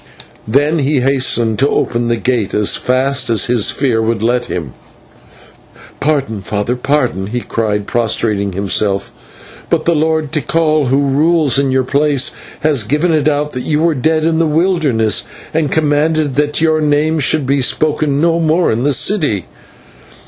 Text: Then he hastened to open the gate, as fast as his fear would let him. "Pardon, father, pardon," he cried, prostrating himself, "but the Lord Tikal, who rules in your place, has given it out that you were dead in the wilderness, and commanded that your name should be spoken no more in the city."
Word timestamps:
Then 0.47 0.79
he 0.79 1.01
hastened 1.01 1.59
to 1.59 1.69
open 1.69 2.07
the 2.07 2.15
gate, 2.15 2.55
as 2.55 2.75
fast 2.75 3.29
as 3.29 3.45
his 3.45 3.69
fear 3.69 4.01
would 4.01 4.23
let 4.23 4.45
him. 4.45 4.73
"Pardon, 5.99 6.41
father, 6.41 6.75
pardon," 6.75 7.27
he 7.27 7.39
cried, 7.41 7.85
prostrating 7.85 8.53
himself, 8.53 9.13
"but 9.69 9.85
the 9.85 9.93
Lord 9.93 10.31
Tikal, 10.31 10.87
who 10.87 11.03
rules 11.09 11.59
in 11.59 11.69
your 11.69 11.83
place, 11.83 12.31
has 12.61 12.81
given 12.83 13.13
it 13.13 13.29
out 13.29 13.51
that 13.51 13.61
you 13.61 13.83
were 13.83 13.93
dead 13.93 14.23
in 14.23 14.39
the 14.39 14.47
wilderness, 14.47 15.23
and 15.53 15.71
commanded 15.71 16.33
that 16.33 16.59
your 16.61 16.81
name 16.81 17.19
should 17.19 17.45
be 17.45 17.61
spoken 17.61 18.19
no 18.19 18.39
more 18.39 18.71
in 18.71 18.83
the 18.83 18.93
city." 18.93 19.45